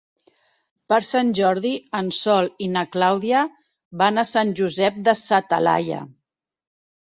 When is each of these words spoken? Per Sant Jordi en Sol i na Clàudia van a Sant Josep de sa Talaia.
Per 0.93 0.97
Sant 1.07 1.29
Jordi 1.39 1.73
en 1.99 2.09
Sol 2.21 2.49
i 2.67 2.71
na 2.77 2.85
Clàudia 2.97 3.45
van 4.03 4.21
a 4.21 4.27
Sant 4.33 4.57
Josep 4.63 5.01
de 5.11 5.19
sa 5.25 5.43
Talaia. 5.55 6.05